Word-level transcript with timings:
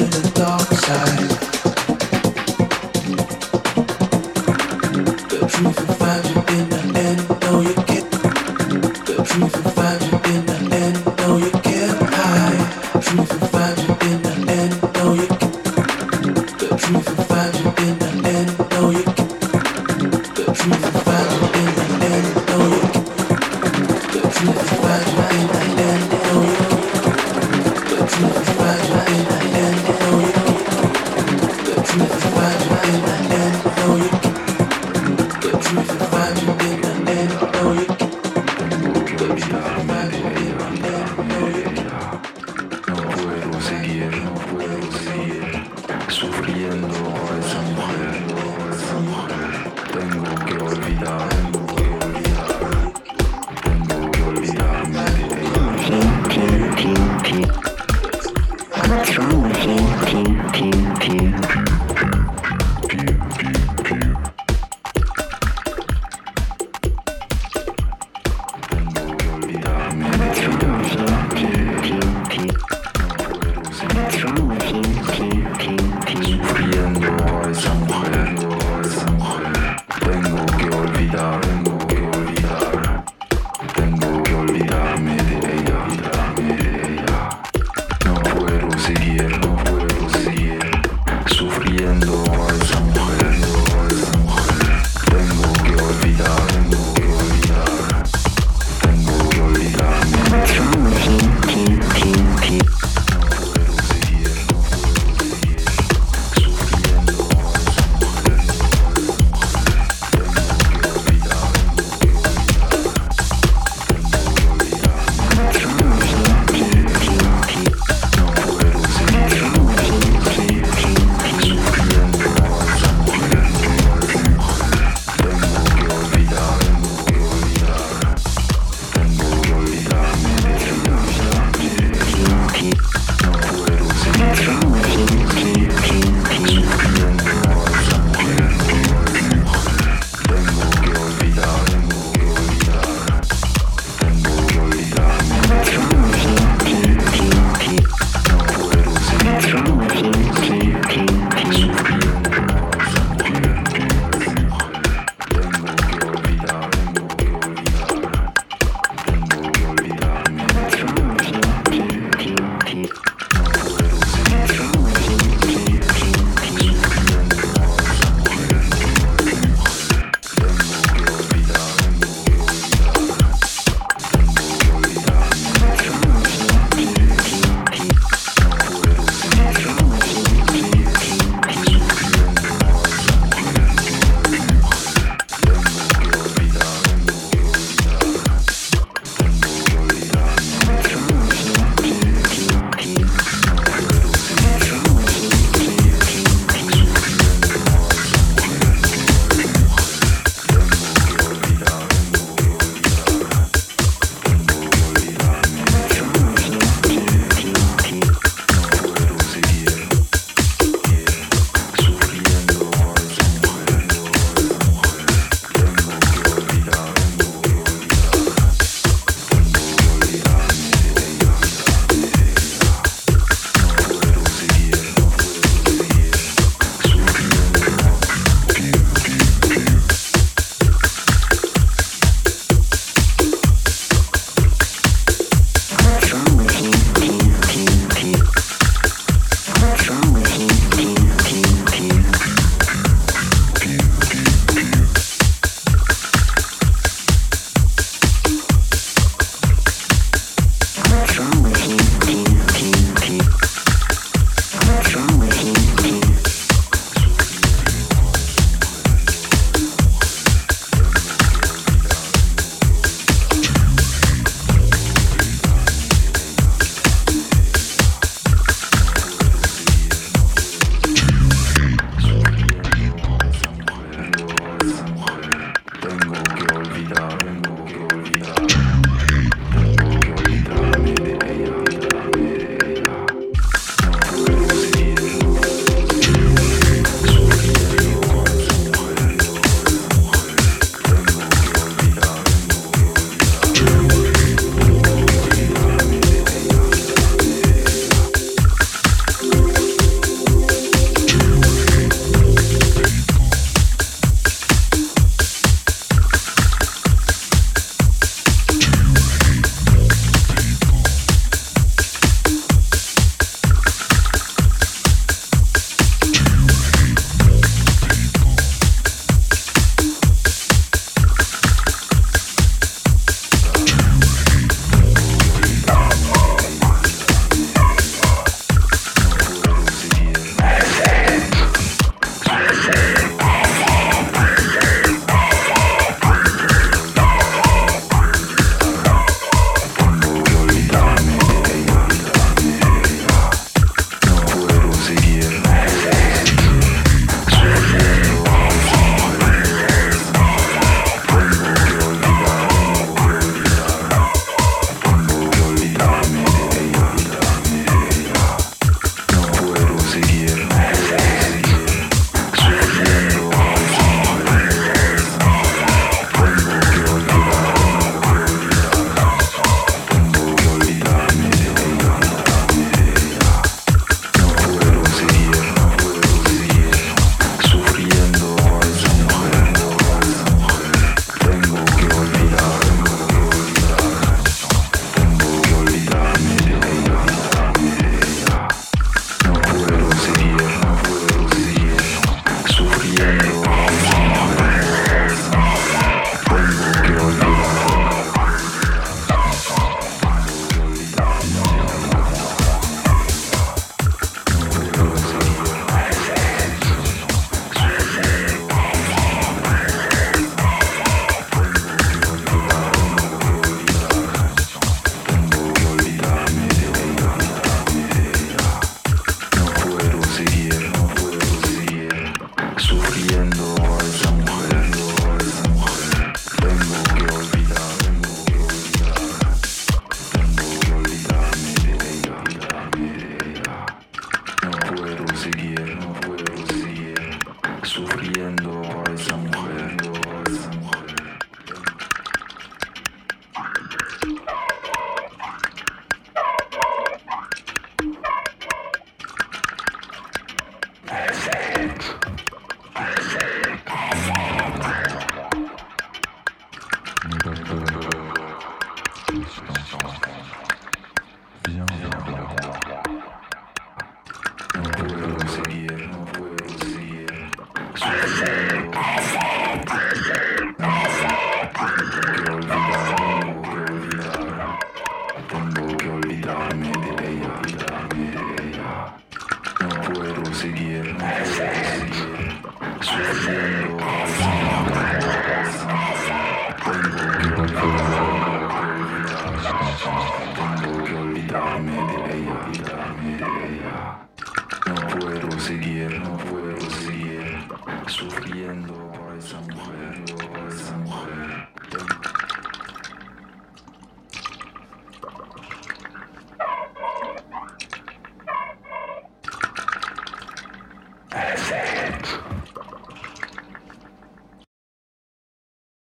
find 0.00 0.34
dark 0.34 0.72
in 0.72 1.59